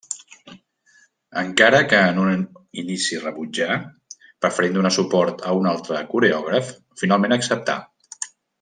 [1.41, 2.39] Encara que en un
[2.83, 3.77] inici rebutjà,
[4.47, 6.73] preferint donar suport a un altre coreògraf,
[7.05, 7.79] finalment acceptà.